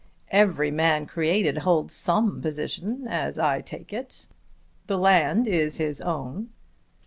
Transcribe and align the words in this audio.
"Every 0.31 0.71
man 0.71 1.05
created 1.05 1.59
holds 1.59 1.93
some 1.93 2.41
position 2.41 3.05
as 3.07 3.37
I 3.37 3.61
take 3.61 3.93
it. 3.93 4.25
The 4.87 4.97
land 4.97 5.45
is 5.47 5.77
his 5.77 6.01
own." 6.01 6.49